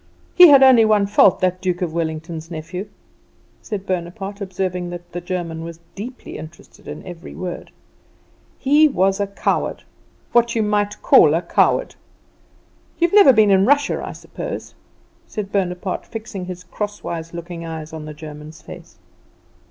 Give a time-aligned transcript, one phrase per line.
[0.33, 2.87] He had only one fault, that Duke of Wellington's nephew,"
[3.61, 7.69] said Bonaparte, observing that the German was deeply interested in every word,
[8.57, 9.83] "He was a coward
[10.31, 11.93] what you might call a coward.
[12.97, 14.73] You've never been in Russia, I suppose?"
[15.27, 18.97] said Bonaparte, fixing his crosswise looking eyes on the German's face.